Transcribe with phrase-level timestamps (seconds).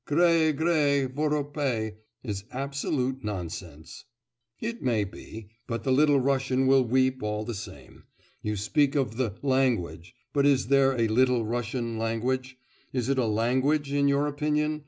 [0.07, 1.93] "grae, grae, voropae"
[2.23, 4.05] is absolute nonsense.'
[4.59, 8.05] 'It may be, but the Little Russian will weep all the same.
[8.41, 10.15] You speak of the "language."...
[10.33, 12.57] But is there a Little Russian language?
[12.91, 14.79] Is it a language, in your opinion?